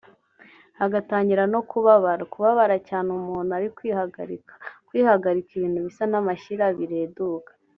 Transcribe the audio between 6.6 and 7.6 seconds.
bireduka